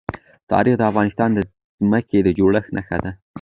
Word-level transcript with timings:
تاریخ 0.51 0.75
د 0.77 0.83
افغانستان 0.91 1.29
د 1.33 1.39
ځمکې 1.81 2.19
د 2.23 2.29
جوړښت 2.37 2.69
نښه 2.75 2.97
ده. 3.03 3.11